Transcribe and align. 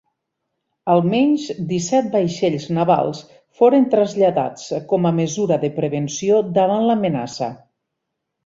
Almenys 0.93 1.43
disset 1.71 2.07
vaixells 2.15 2.65
navals 2.77 3.21
foren 3.59 3.87
traslladats 3.93 4.67
com 4.95 5.07
a 5.11 5.15
mesura 5.21 5.63
de 5.67 5.73
prevenció 5.79 6.41
davant 6.61 6.89
l'amenaça. 6.89 7.53